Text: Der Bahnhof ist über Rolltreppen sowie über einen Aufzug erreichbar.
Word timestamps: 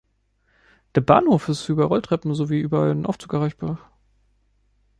Der 0.95 1.01
Bahnhof 1.01 1.47
ist 1.47 1.69
über 1.69 1.85
Rolltreppen 1.85 2.33
sowie 2.33 2.59
über 2.59 2.85
einen 2.89 3.05
Aufzug 3.05 3.33
erreichbar. 3.33 3.91